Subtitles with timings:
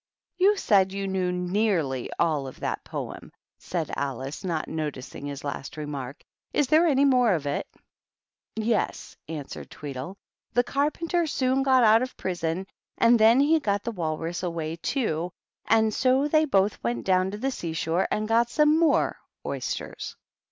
[0.43, 5.77] "You said you knew nearly all of that poem," said Alice, not noticing his last
[5.77, 6.23] remark.
[6.53, 7.67] "Is there any more of it?"
[8.55, 10.17] "Yes," answered Tweedle.
[10.53, 12.65] "The Carpenter soon got out of prison,
[12.97, 15.31] and then he got the Walrus away, too,
[15.67, 20.15] and so they both went down to the sea shore and got some more oysters."